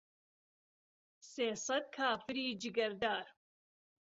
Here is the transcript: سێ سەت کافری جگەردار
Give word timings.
سێ 1.31 1.47
سەت 1.65 1.85
کافری 1.97 2.57
جگەردار 2.61 3.25